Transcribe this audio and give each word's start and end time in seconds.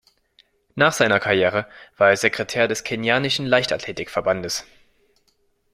Nach 0.73 0.93
seiner 0.93 1.19
Karriere 1.19 1.67
war 1.95 2.09
er 2.09 2.17
Sekretär 2.17 2.67
des 2.67 2.83
kenianischen 2.83 3.45
Leichtathletikverbandes. 3.45 4.65